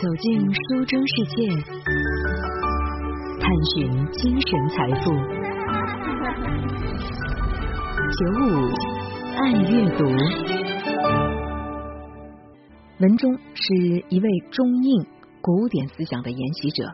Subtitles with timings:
[0.00, 1.48] 走进书中世界，
[3.40, 5.10] 探寻精神财富。
[8.14, 8.46] 九五
[9.36, 10.04] 爱阅读，
[13.00, 13.74] 文中是
[14.08, 15.04] 一位中印
[15.40, 16.84] 古典思想的研习者。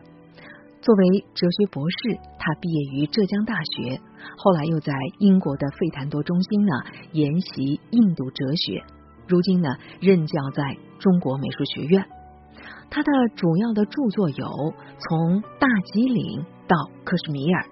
[0.81, 4.01] 作为哲学博士，他毕业于浙江大学，
[4.35, 6.73] 后来又在英国的费坦多中心呢
[7.11, 8.83] 研习印度哲学。
[9.27, 9.69] 如今呢，
[9.99, 12.03] 任教在中国美术学院。
[12.89, 14.45] 他的主要的著作有
[14.99, 17.63] 《从大吉岭到克什米尔》《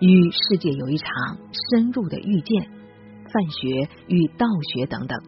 [0.00, 1.08] 与世界有一场
[1.70, 2.62] 深入的遇见》
[3.30, 5.18] 《范学与道学》等等。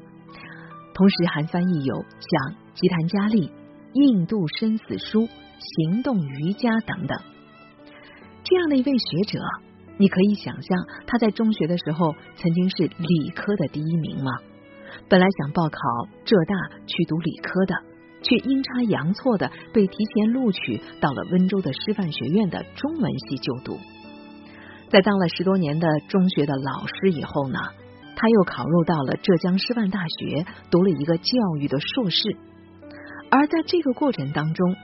[0.94, 3.48] 同时还翻译有像《吉檀迦利》
[3.92, 7.18] 《印度生死书》《行动瑜伽》等等。
[8.42, 9.38] 这样的一位学者，
[9.98, 14.32] 你可以想象他在中学的时候曾经是理科的第一名吗？
[15.08, 15.78] 本来想报考
[16.24, 17.74] 浙大去读理科的，
[18.28, 23.78] 却阴差阳错的被提前录取到了温州的师范学院的中文系就读。
[24.88, 27.58] 在当了十多年的中学的老师以后呢，
[28.16, 32.36] 他又考入到了浙江师范大学读了一个教育的硕士。
[33.30, 34.74] 而在这个过程当中，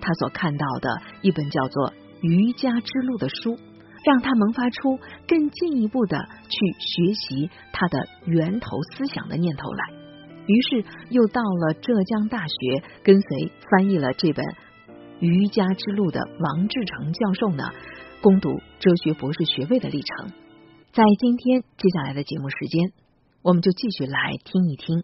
[0.00, 1.90] 他所看到的一本叫做
[2.22, 3.58] 《瑜伽之路》的书。
[4.04, 10.03] 让他萌发出更进一步的去学习他的源头思想的念头来，
[10.46, 14.44] 于是又到了浙江大学，跟随翻译了这本
[15.20, 17.64] 《瑜伽之路》的王志成教授呢，
[18.20, 20.32] 攻读哲学博士学位的历程。
[20.92, 22.92] 在今天接下来的节目时间，
[23.42, 25.02] 我们就继续来听一听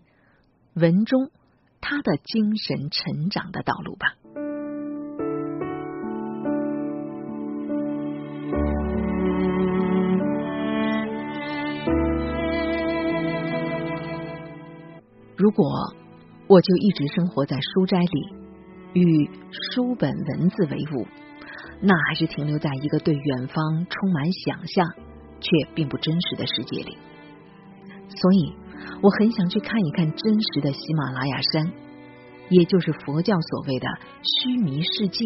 [0.75, 1.31] 文中
[1.81, 4.15] 他的精神成长的道路吧。
[15.41, 15.65] 如果
[16.49, 18.35] 我就一直生活在书斋里，
[18.93, 19.31] 与
[19.73, 21.07] 书本文字为伍，
[21.81, 24.87] 那还是停留在一个对远方充满想象
[25.41, 26.99] 却并不真实的世界里。
[28.09, 28.53] 所以，
[29.00, 31.73] 我很想去看一看真实的喜马拉雅山，
[32.50, 33.89] 也就是佛教所谓的
[34.23, 35.25] 须弥世界。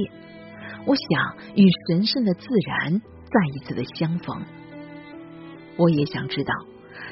[0.87, 4.45] 我想与神圣的自然再一次的相逢。
[5.77, 6.55] 我也想知道，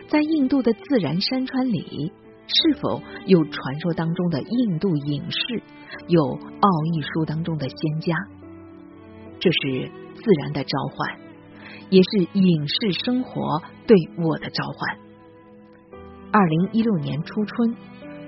[0.09, 2.12] 在印度的自然山川里。
[2.53, 5.63] 是否有传说当中的印度隐士，
[6.09, 8.15] 有奥义书当中的仙家？
[9.41, 11.19] 这是自然的召唤，
[11.91, 14.99] 也是隐士生活对我的召唤。
[16.31, 17.75] 二零一六年初春，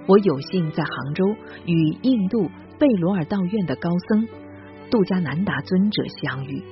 [0.06, 1.24] 我有幸在杭州
[1.66, 4.26] 与印度贝罗尔道院的高僧
[4.90, 6.62] 杜迦南达尊者相遇。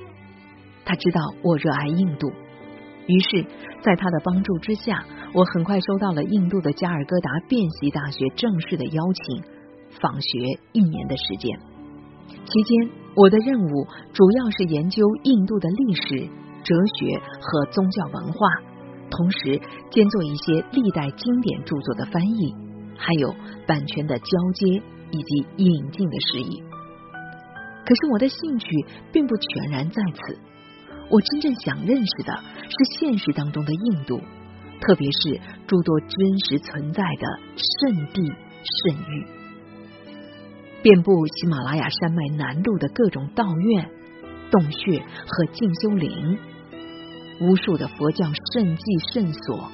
[0.85, 2.31] 他知道我热爱印度，
[3.07, 3.43] 于是，
[3.81, 5.05] 在他的帮助之下。
[5.35, 9.43] 我很快收到了印度的加尔各答遍习大学正式的邀请，
[9.99, 11.49] 访学一年的时间。
[12.45, 16.29] 期间，我的任务主要是研究印度的历史、
[16.63, 18.47] 哲学和宗教文化，
[19.09, 22.53] 同时兼做一些历代经典著作的翻译，
[22.95, 23.33] 还有
[23.65, 26.61] 版权的交接以及引进的事宜。
[27.83, 28.67] 可是，我的兴趣
[29.11, 30.37] 并不全然在此，
[31.09, 32.33] 我真正想认识的
[32.69, 34.21] 是现实当中的印度。
[34.85, 39.25] 特别是诸多真实存在的圣地圣域，
[40.81, 43.89] 遍布喜马拉雅山脉南麓的各种道院、
[44.51, 46.37] 洞穴和静修林，
[47.39, 48.83] 无数的佛教圣迹
[49.13, 49.71] 圣所、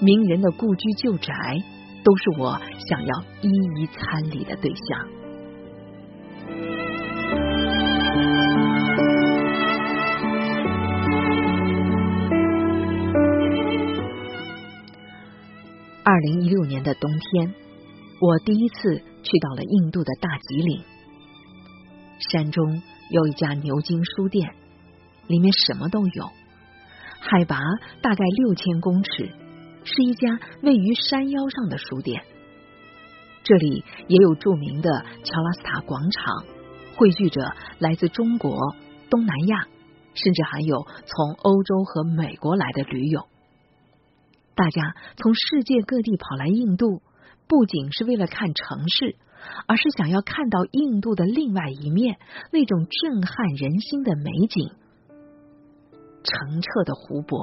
[0.00, 1.32] 名人的故居旧宅，
[2.02, 5.17] 都是我想要一一参礼的对象。
[16.10, 17.54] 二零一六年的冬天，
[18.18, 20.82] 我第一次去到了印度的大吉岭。
[22.30, 24.54] 山中有一家牛津书店，
[25.26, 26.30] 里面什么都有。
[27.20, 27.58] 海拔
[28.00, 29.30] 大概六千公尺，
[29.84, 32.22] 是一家位于山腰上的书店。
[33.42, 36.46] 这里也有著名的乔拉斯塔广场，
[36.96, 38.56] 汇聚着来自中国、
[39.10, 39.66] 东南亚，
[40.14, 43.26] 甚至还有从欧洲和美国来的驴友。
[44.58, 47.00] 大家从世界各地跑来印度，
[47.46, 49.14] 不仅是为了看城市，
[49.68, 52.18] 而是想要看到印度的另外一面，
[52.50, 54.72] 那种震撼人心的美景：
[56.24, 57.38] 澄澈的湖泊、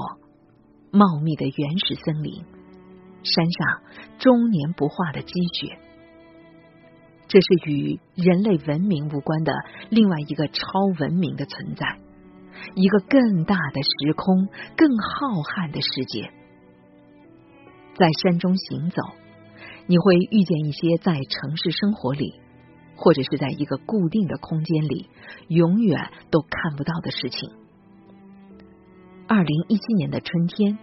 [0.92, 2.44] 茂密的原始森林、
[3.24, 3.82] 山上
[4.20, 5.78] 终年不化的积雪。
[7.30, 9.54] 这是与人类文明无关的
[9.90, 10.62] 另外一个超
[11.00, 11.98] 文明的存在，
[12.76, 16.30] 一个更大的时空、更浩瀚的世界。
[17.96, 19.02] 在山中行走，
[19.88, 22.34] 你会遇见一些在城市生活里
[22.98, 25.10] 或者是在一个固定的空间里，
[25.48, 27.50] 永远都看不到的事情。
[29.28, 30.78] 二零一七年的春天，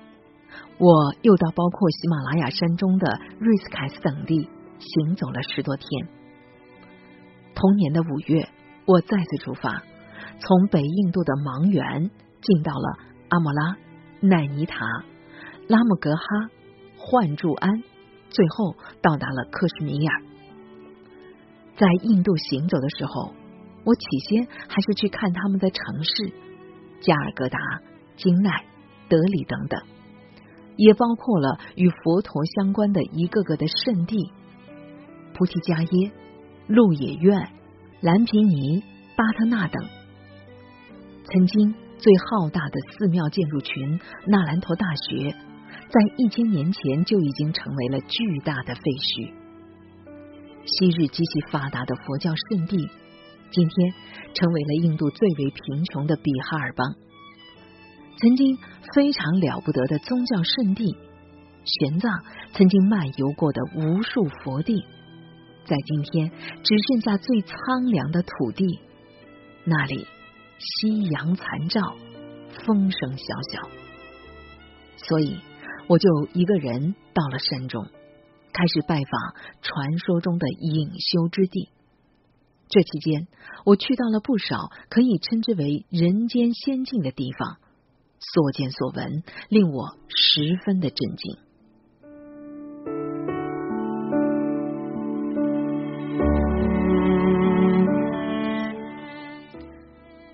[0.78, 4.48] 我又到包括喜马拉雅山中的瑞斯凯斯等地
[4.78, 5.88] 行走了十多天。
[7.54, 8.48] 同年的五月，
[8.86, 9.82] 我再次出发，
[10.40, 12.10] 从北印度的芒源
[12.40, 12.98] 进到了
[13.28, 13.76] 阿莫拉、
[14.20, 14.80] 奈尼塔、
[15.68, 16.24] 拉姆格哈、
[17.04, 17.82] 幻住安，
[18.30, 20.22] 最后到达了克什米尔。
[21.76, 23.34] 在印度行走的时候，
[23.84, 26.32] 我起先还是去看他们的城市
[27.00, 27.58] 加尔各答、
[28.16, 28.64] 金奈、
[29.08, 29.82] 德里等等，
[30.76, 34.30] 也包括了与佛陀相关的一个个的圣地
[35.34, 36.12] 菩提迦耶、
[36.68, 37.48] 鹿野苑、
[38.00, 38.84] 兰皮尼、
[39.16, 39.82] 巴特纳等。
[41.24, 45.34] 曾经最浩大的寺庙建筑群纳兰陀大学，
[45.92, 49.30] 在一千年前就已经成为了巨大的废墟。
[50.64, 52.88] 昔日极其发达的佛教圣地，
[53.50, 53.92] 今天
[54.32, 56.94] 成为了印度最为贫穷的比哈尔邦。
[58.16, 58.56] 曾经
[58.94, 60.96] 非常了不得的宗教圣地，
[61.66, 62.08] 玄奘
[62.54, 64.82] 曾经漫游过的无数佛地，
[65.66, 66.30] 在今天
[66.62, 68.64] 只剩下最苍凉的土地。
[69.64, 70.06] 那里
[70.58, 71.82] 夕阳残照，
[72.64, 73.68] 风声萧萧。
[74.96, 75.36] 所以，
[75.92, 77.84] 我就一个人到了山中。
[78.54, 81.68] 开始拜访传说中的隐修之地。
[82.68, 83.28] 这期间，
[83.66, 87.58] 我去到了不少可以称之为人间仙境的地方，
[88.18, 91.36] 所见所闻令我十分的震惊。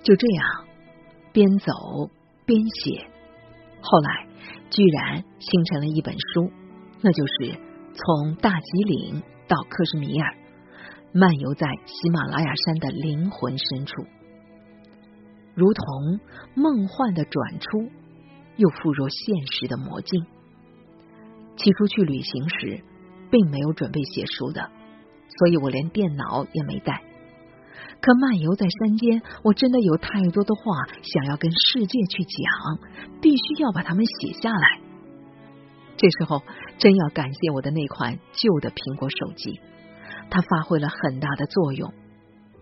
[0.03, 0.67] 就这样，
[1.33, 1.73] 边走
[2.45, 3.05] 边写，
[3.81, 4.28] 后来
[4.69, 6.51] 居然形成了一本书，
[7.01, 7.59] 那就是。
[8.01, 10.35] 从大吉岭到克什米尔，
[11.11, 14.05] 漫游在喜马拉雅山的灵魂深处，
[15.53, 16.19] 如同
[16.53, 17.91] 梦幻的转出，
[18.55, 20.23] 又复若现实的魔镜。
[21.57, 22.83] 起初去旅行时，
[23.29, 24.69] 并没有准备写书的，
[25.39, 27.01] 所以我连电脑也没带。
[28.01, 30.61] 可漫游在山间，我真的有太多的话
[31.03, 32.79] 想要跟世界去讲，
[33.21, 34.79] 必须要把它们写下来。
[35.97, 36.41] 这时候，
[36.77, 39.59] 真要感谢我的那款旧的苹果手机，
[40.29, 41.93] 它发挥了很大的作用。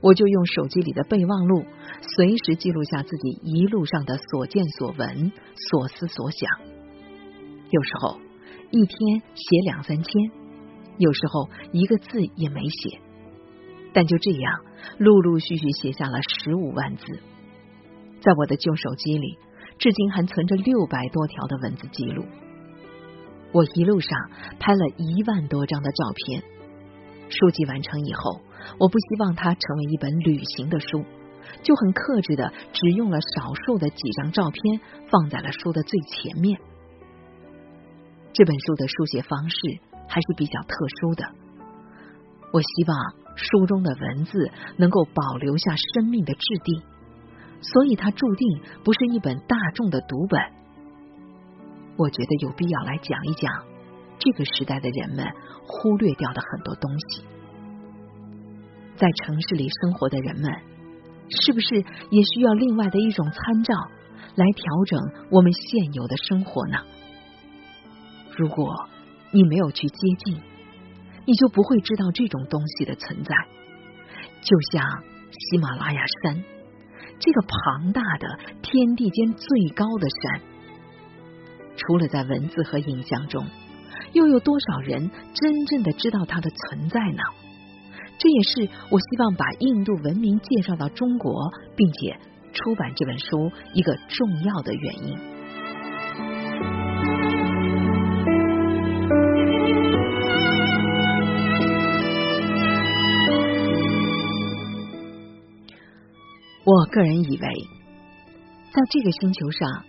[0.01, 1.63] 我就用手机里的备忘录，
[2.15, 5.31] 随时记录下自己一路上的所见所闻、
[5.69, 6.49] 所思所想。
[7.69, 8.19] 有时候
[8.71, 10.13] 一天写两三千，
[10.97, 12.99] 有时候一个字也没写，
[13.93, 14.61] 但就这样
[14.97, 17.05] 陆陆续续写下了十五万字。
[18.21, 19.37] 在我的旧手机里，
[19.77, 22.25] 至今还存着六百多条的文字记录。
[23.53, 24.11] 我一路上
[24.59, 26.43] 拍了一万多张的照片。
[27.29, 28.41] 书籍完成以后，
[28.79, 31.03] 我不希望它成为一本旅行的书，
[31.61, 34.79] 就很克制的只用了少数的几张照片
[35.09, 36.59] 放在了书的最前面。
[38.33, 39.57] 这本书的书写方式
[40.07, 41.25] 还是比较特殊的。
[42.53, 46.83] 我希望书中的文字能够保留下生命的质地，
[47.61, 50.41] 所以它注定不是一本大众的读本。
[51.95, 53.51] 我觉得有必要来讲一讲
[54.19, 55.25] 这个时代的人们
[55.65, 57.23] 忽略掉的很多东西。
[58.95, 60.51] 在城市里生活的人们，
[61.29, 61.75] 是不是
[62.09, 63.73] 也需要另外的一种参照
[64.35, 66.77] 来调整我们现有的生活呢？
[68.35, 68.87] 如果
[69.31, 70.41] 你没有去接近，
[71.27, 73.35] 你就不会知道这种东西的存在。
[74.41, 76.41] 就像喜马拉雅山
[77.19, 80.41] 这个庞大的天地间最高的山。
[81.75, 83.45] 除了在文字和影像中，
[84.13, 87.21] 又有多少人真正的知道它的存在呢？
[88.17, 92.17] 这也是我希望把印度文明介绍到中国，并且
[92.53, 95.36] 出版这本书一个重要的原因。
[106.67, 107.47] 我个人以为，
[108.73, 109.85] 在这个星球上。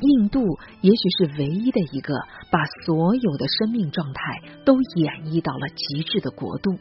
[0.00, 0.40] 印度
[0.80, 2.14] 也许是唯一的一个
[2.50, 6.72] 把所有的生命状态都演绎到了极致的国度，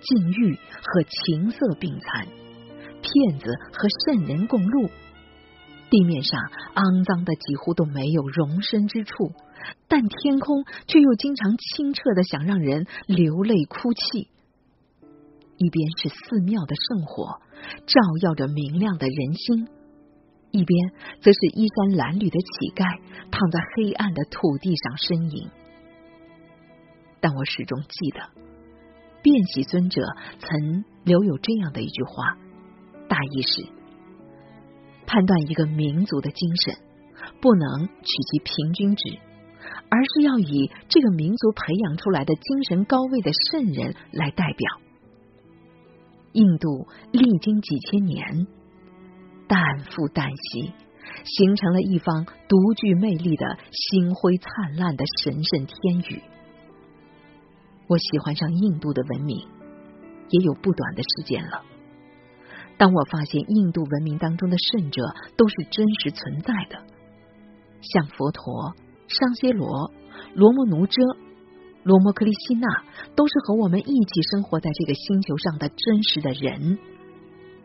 [0.00, 2.26] 禁欲和情色并存，
[3.02, 4.88] 骗子和圣人共路，
[5.88, 6.40] 地面上
[6.74, 9.32] 肮脏的几乎都没有容身之处，
[9.86, 14.28] 但天空却又经常清澈的想让人流泪哭泣。
[15.58, 17.40] 一边是寺庙的圣火，
[17.86, 19.68] 照耀着明亮的人心。
[20.50, 22.98] 一边则是衣衫褴褛的乞丐
[23.30, 25.50] 躺在黑暗的土地上呻吟，
[27.20, 28.20] 但我始终记得，
[29.20, 30.00] 辩喜尊者
[30.40, 32.38] 曾留有这样的一句话，
[33.10, 33.68] 大意是：
[35.06, 36.80] 判断一个民族的精神，
[37.42, 39.18] 不能取其平均值，
[39.90, 44.87] 而是要以这个民族培养出来的精神高位的圣人来代表。
[46.38, 48.46] 印度历经几千年，
[49.48, 49.58] 旦
[49.90, 50.70] 复旦夕，
[51.24, 56.22] 形成了一方独具魅力的星辉灿烂的神圣天宇。
[57.88, 59.48] 我喜欢上印度的文明，
[60.30, 61.64] 也有不短的时间了。
[62.76, 65.02] 当我发现印度文明当中的圣者
[65.36, 66.78] 都是真实存在的，
[67.80, 68.76] 像佛陀、
[69.08, 69.90] 商歇罗、
[70.34, 71.02] 罗摩奴遮、
[71.88, 72.68] 罗摩克利希纳，
[73.16, 76.78] 都是和我们一起生活在这个星球上的真实的人，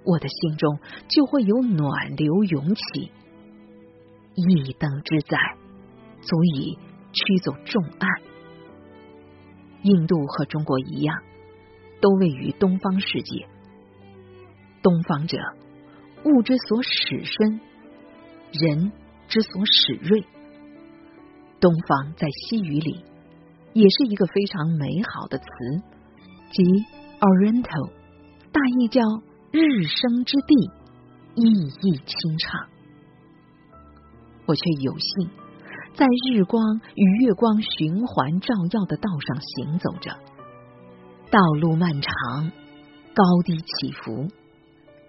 [0.06, 3.12] 我的心中就会有暖流涌起。
[4.34, 5.38] 一灯之在，
[6.22, 6.78] 足以
[7.12, 8.10] 驱走众暗。
[9.82, 11.22] 印度和中国一样，
[12.00, 13.46] 都位于东方世界。
[14.82, 15.38] 东方者，
[16.24, 17.60] 物之所始生，
[18.54, 18.94] 人
[19.28, 20.24] 之所始锐。
[21.60, 23.04] 东方在西语里
[23.74, 25.46] 也是一个非常美好的词，
[26.52, 26.64] 即
[27.20, 27.92] Oriental，
[28.52, 29.02] 大意叫
[29.52, 30.56] 日升之地，
[31.36, 31.44] 意
[31.82, 32.70] 义清畅。
[34.46, 35.30] 我却有幸。
[35.96, 40.12] 在日光与月光循环照耀的道上行走着，
[41.30, 42.52] 道路漫长，
[43.14, 44.28] 高低起伏，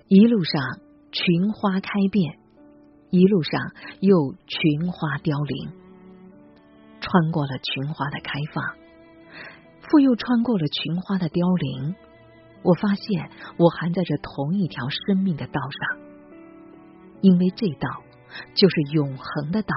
[0.08, 0.60] 一路上
[1.10, 2.38] 群花开遍，
[3.08, 3.60] 一路上
[4.00, 5.83] 又群花凋零。
[7.04, 8.64] 穿过了群花的开放，
[9.82, 11.94] 复又穿过了群花的凋零，
[12.62, 15.98] 我发现我还在这同一条生命的道上，
[17.20, 18.02] 因为这道
[18.54, 19.74] 就是永恒的道。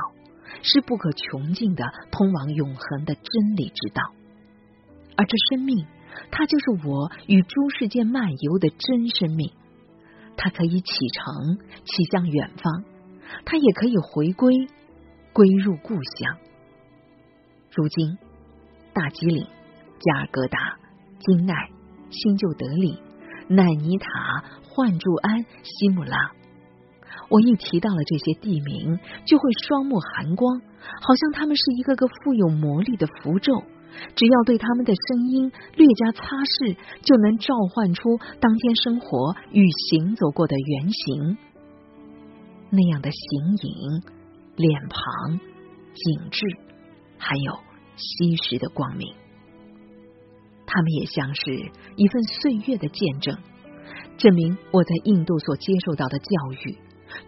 [0.64, 4.02] 是不可穷尽的通往永恒的真理之道，
[5.16, 5.86] 而这生命，
[6.32, 9.52] 它就是我与诸世界漫游的真生命。
[10.36, 12.84] 它可以启程，启向远方；
[13.46, 14.56] 它也可以回归，
[15.34, 16.38] 归入故乡。
[17.74, 18.18] 如今，
[18.94, 19.46] 大吉岭、
[20.00, 20.58] 加尔各答、
[21.20, 21.54] 金奈、
[22.10, 23.00] 新旧德里、
[23.48, 24.10] 奈尼塔、
[24.64, 26.32] 幻住安、西姆拉。
[27.30, 33.54] 我一提到了这些地名，就会双目含光，好像他们是一个个富有魔力的符咒。
[34.16, 41.38] 只要对他们的声音略加擦拭，就能召唤出当天生活与行走过的原型。
[42.70, 44.04] 那样的形影、
[44.56, 46.46] 脸庞、景致，
[47.18, 47.60] 还有
[47.96, 49.14] 稀释的光明，
[50.66, 53.38] 他们也像是一份岁月的见证，
[54.18, 56.28] 证明我在印度所接受到的教
[56.64, 56.78] 育。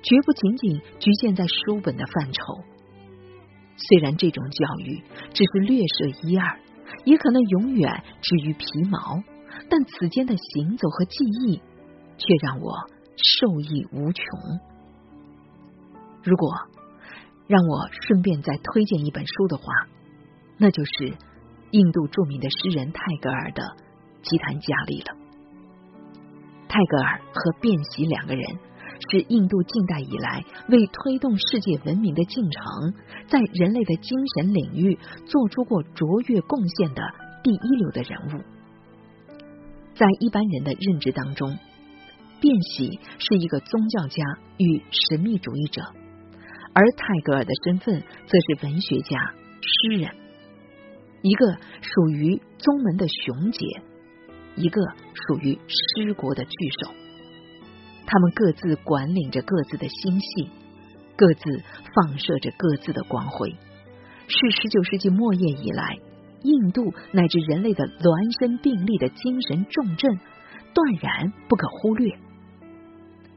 [0.04, 2.42] 绝不仅仅局限在书本的范畴。
[3.78, 5.02] 虽然这种教育
[5.34, 6.60] 只是略涉一二，
[7.06, 9.24] 也可能永远止于皮毛，
[9.70, 11.62] 但此间的行走和记忆
[12.18, 12.74] 却让我
[13.16, 14.24] 受益无穷。
[16.24, 16.54] 如果
[17.50, 19.64] 让我顺便再推荐一本书的话，
[20.58, 21.18] 那就是
[21.72, 23.64] 印度著名的诗人泰戈尔的
[24.22, 25.18] 《吉檀迦利》了。
[26.68, 28.60] 泰戈尔和卞喜两个人。
[29.12, 32.94] 是印度近代以来为推动世界文明的进程，
[33.30, 37.02] 在人类的精神领域做出过卓越贡献的
[37.42, 38.44] 第一流的人物。
[39.96, 41.58] 在一般人的认知当中，
[42.42, 44.22] 卞喜是一个宗教家
[44.58, 45.82] 与神秘主义者，
[46.80, 49.20] 而泰戈尔的身份则是文学家、
[49.62, 50.10] 诗人，
[51.22, 53.66] 一个属于宗门的雄杰，
[54.56, 54.82] 一个
[55.28, 56.94] 属于诗国的巨手。
[58.06, 60.50] 他们各自管理着各自的星系，
[61.18, 61.44] 各自
[61.94, 63.50] 放射着各自的光辉，
[64.30, 65.98] 是十九世纪末叶以来
[66.44, 70.18] 印度乃至人类的孪生并立的精神重镇，
[70.74, 72.10] 断然不可忽略。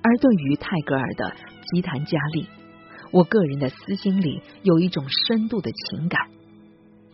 [0.00, 1.24] 而对于泰戈尔的
[1.74, 2.44] 《吉檀迦利》，
[3.12, 6.20] 我个人的私心里有一种深度的情感。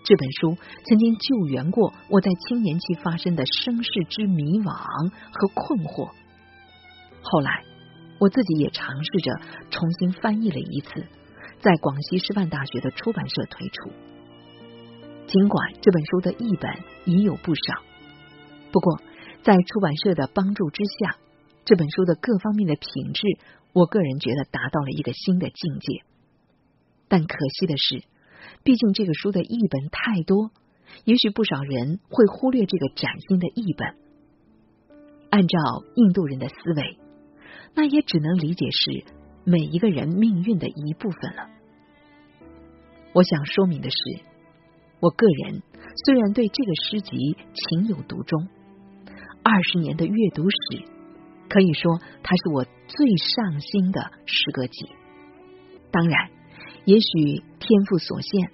[0.05, 4.73] 这本书曾经救援过我在青年期发生的生世之迷惘
[5.33, 6.11] 和困惑。
[7.21, 7.65] 后来，
[8.19, 9.33] 我自己也尝试着
[9.71, 11.05] 重新翻译了一次，
[11.59, 13.91] 在广西师范大学的出版社推出。
[15.27, 16.73] 尽管这本书的译本
[17.05, 17.83] 已有不少，
[18.73, 19.03] 不过
[19.43, 21.17] 在出版社的帮助之下，
[21.67, 23.21] 这本书的各方面的品质，
[23.79, 26.03] 我个人觉得达到了一个新的境界。
[27.07, 28.03] 但可惜的是，
[28.65, 30.51] 毕竟这个书的译本太多，
[31.05, 33.95] 也许不少人会忽略这个崭新的译本。
[35.31, 35.59] 按照
[35.95, 36.99] 印度人的思维。
[37.75, 39.05] 那也只能理解是
[39.45, 41.49] 每一个人命运的一部分了。
[43.13, 43.97] 我想说明的是，
[44.99, 45.63] 我个人
[46.05, 48.49] 虽然对这个诗集情有独钟，
[49.45, 50.83] 二十年的阅读史，
[51.49, 54.87] 可以说它是我最上心的诗歌集。
[55.91, 56.31] 当然，
[56.85, 58.51] 也许天赋所限，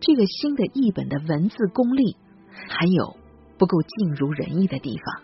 [0.00, 2.16] 这个新的译本的文字功力
[2.68, 3.16] 还有
[3.58, 5.22] 不够尽如人意的地方，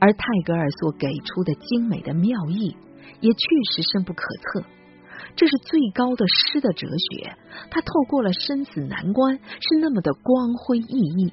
[0.00, 2.76] 而泰戈尔所给出的精美的妙意，
[3.20, 3.38] 也确
[3.72, 4.64] 实深不可测。
[5.36, 7.36] 这是最高的诗的哲学，
[7.70, 11.32] 它透过了生死难关，是那么的光辉熠熠。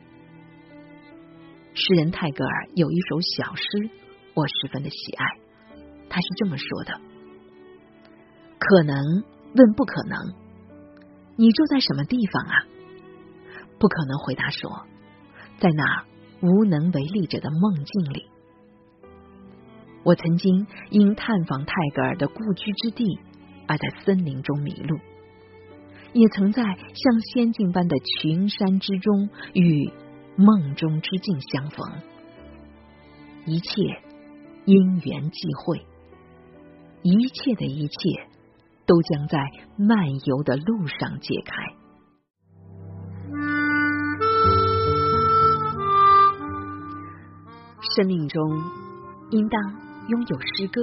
[1.73, 3.89] 诗人泰戈尔有一首小诗，
[4.35, 5.25] 我十分的喜爱。
[6.07, 7.01] 他是这么说的
[8.59, 9.23] ：“可能
[9.55, 10.35] 问不可能，
[11.35, 12.53] 你住在什么地方啊？
[13.79, 14.85] 不可能回答说，
[15.57, 16.05] 在那
[16.41, 18.29] 无能为力者的梦境里。
[20.03, 23.19] 我曾经因探访泰戈尔的故居之地，
[23.67, 24.99] 而在森林中迷路，
[26.13, 29.91] 也曾在像仙境般的群山之中与。”
[30.37, 32.01] 梦中之境相逢，
[33.45, 33.71] 一切
[34.65, 35.85] 因缘际会，
[37.03, 37.95] 一切的一切
[38.87, 39.37] 都将在
[39.77, 41.53] 漫游的路上解开。
[47.95, 48.41] 生命中
[49.29, 49.61] 应当
[50.09, 50.81] 拥有诗歌，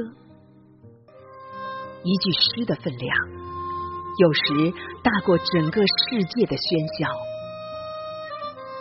[2.05, 3.17] 一句诗的分量，
[4.19, 4.73] 有时
[5.03, 7.09] 大过整个世界的喧嚣。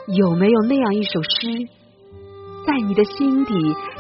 [0.08, 1.68] 有没有那样一首诗，
[2.66, 3.54] 在你的心底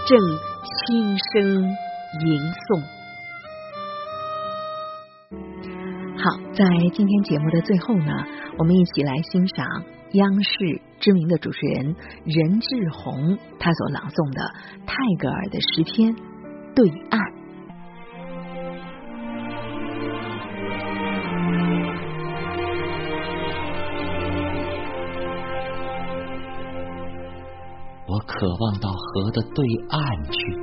[0.05, 0.19] 正
[0.61, 2.83] 轻声吟诵？
[6.17, 6.63] 好，在
[6.93, 8.13] 今天节目的最后呢，
[8.59, 9.65] 我们一起来欣赏
[10.11, 14.53] 央视知名的主持人任志宏他所朗诵的
[14.85, 16.13] 泰戈尔的诗篇
[16.75, 17.19] 《对岸》。
[28.25, 30.55] 渴望到河的对岸去，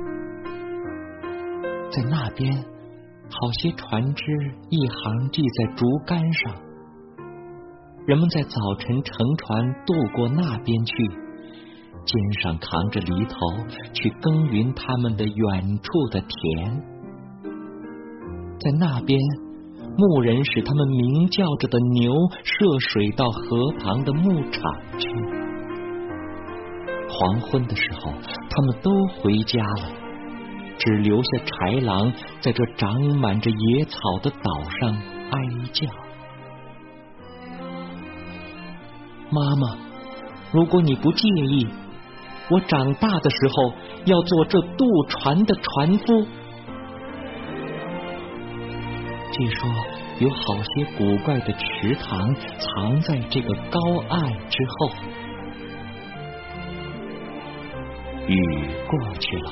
[1.91, 2.53] 在那边，
[3.29, 4.23] 好些船只
[4.69, 6.55] 一行系在竹竿上，
[8.05, 10.93] 人们在早晨乘船渡过那边去，
[12.05, 13.35] 肩上扛着犁头
[13.93, 16.81] 去耕耘他们的远处的田，
[18.59, 19.19] 在那边，
[19.97, 24.61] 牧人使他们鸣叫着的牛涉水到河旁的牧场
[24.97, 25.07] 去。
[27.19, 28.13] 黄昏的时候，
[28.49, 29.91] 他们都回家了，
[30.77, 34.93] 只留下豺狼在这长满着野草的岛上
[35.31, 35.39] 哀
[35.73, 35.85] 叫。
[39.31, 39.77] 妈妈，
[40.53, 41.67] 如果你不介意，
[42.49, 43.73] 我长大的时候
[44.05, 46.25] 要做这渡船的船夫。
[49.33, 49.69] 据说
[50.19, 54.89] 有好些古怪的池塘藏在这个高岸之后。
[58.29, 59.51] 雨过去了，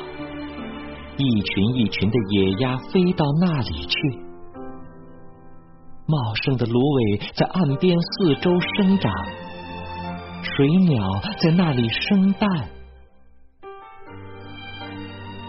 [1.17, 3.97] 一群一群的野鸭飞到那里去。
[6.05, 9.11] 茂盛的芦苇在岸边四周生长，
[10.43, 11.01] 水鸟
[11.39, 12.47] 在那里生蛋。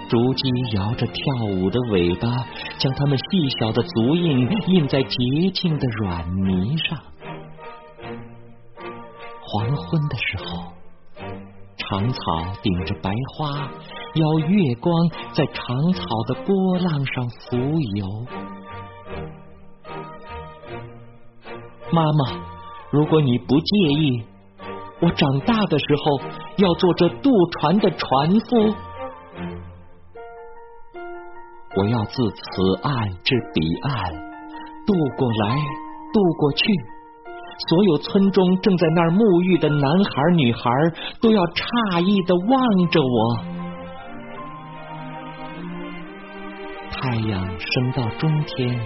[0.08, 2.28] 竹鸡摇着跳舞的尾巴，
[2.78, 6.98] 将它们细小的足印印在洁净的软泥上。
[9.42, 10.77] 黄昏的时候。
[11.88, 12.18] 长草
[12.62, 13.48] 顶着白花，
[14.12, 14.92] 邀月光
[15.32, 17.56] 在长草的波浪上浮
[17.96, 18.06] 游。
[21.90, 22.44] 妈妈，
[22.90, 24.22] 如果你不介意，
[25.00, 26.20] 我长大的时候
[26.58, 28.74] 要做这渡船的船夫。
[31.74, 34.12] 我要自此岸至彼岸，
[34.86, 35.56] 渡过来，
[36.12, 36.66] 渡过去。
[37.66, 40.70] 所有村中正在那儿沐浴的男孩女孩
[41.20, 43.38] 都要诧异的望着我。
[46.92, 48.78] 太阳升到中天，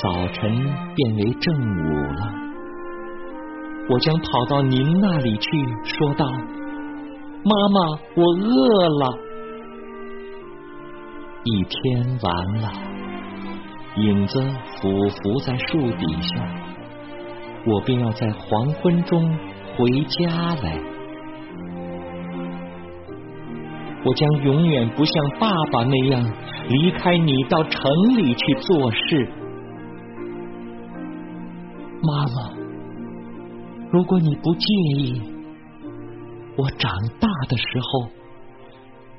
[0.00, 0.52] 早晨
[0.94, 2.32] 变为正午了。
[3.90, 5.50] 我将跑到您那里去，
[5.84, 6.24] 说道
[7.44, 7.80] ：“妈妈，
[8.14, 9.18] 我饿了。”
[11.44, 12.72] 一天完了，
[13.96, 14.40] 影子
[14.76, 16.71] 俯伏在树底下。
[17.64, 19.38] 我便要在黄昏中
[19.76, 20.80] 回家来，
[24.04, 26.32] 我将永远不像爸爸那样
[26.68, 27.80] 离开你到城
[28.16, 29.28] 里去做事。
[32.02, 32.50] 妈妈，
[33.92, 34.66] 如果你不介
[34.98, 35.22] 意，
[36.56, 38.08] 我长大的时候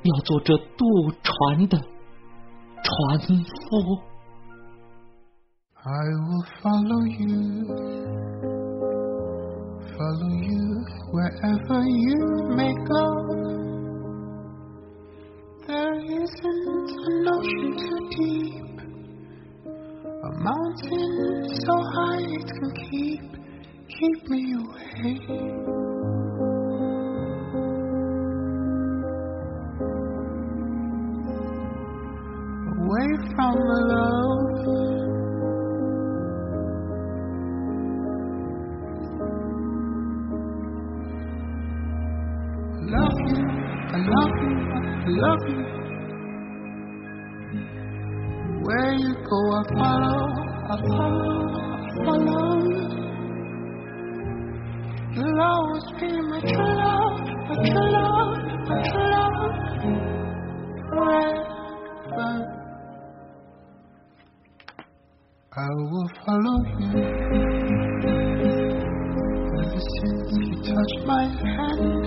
[0.02, 1.78] 要做这渡船的
[2.82, 4.13] 船夫。
[5.86, 7.66] I will follow you,
[9.98, 12.20] follow you wherever you
[12.56, 13.04] may go.
[15.66, 18.80] There isn't an ocean too deep,
[19.68, 23.28] a mountain so high it can keep
[23.86, 25.20] keep me away.
[32.72, 34.23] Away from the love.
[49.72, 50.22] Follow,
[50.68, 52.52] I follow, I follow.
[55.14, 58.32] You'll always be my true love, my true love,
[58.68, 59.54] my true love.
[60.90, 62.32] Forever.
[65.56, 65.58] I
[65.90, 66.92] will follow you.
[69.60, 72.03] Ever since you touched my hand,